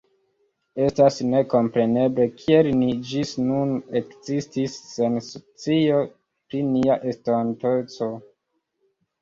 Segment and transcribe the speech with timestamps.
[0.83, 8.13] Estas nekompreneble, kiel ni ĝis nun ekzistis sen scio pri nia estonteco.